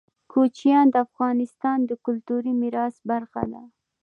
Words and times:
کوچیان 0.31 0.85
د 0.91 0.95
افغانستان 1.07 1.77
د 1.89 1.91
کلتوري 2.05 2.53
میراث 2.61 2.95
برخه 3.09 3.43
ده. 3.51 3.63